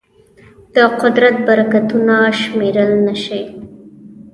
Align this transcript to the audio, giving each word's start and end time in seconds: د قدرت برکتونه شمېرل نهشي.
د 0.75 0.77
قدرت 1.01 1.35
برکتونه 1.47 2.15
شمېرل 2.41 2.91
نهشي. 3.05 3.41